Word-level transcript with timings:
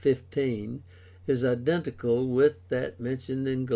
15, 0.01 0.81
is 1.27 1.45
identical 1.45 2.27
with 2.27 2.57
that 2.69 2.99
mentioned 2.99 3.47
in 3.47 3.65
Gal. 3.65 3.69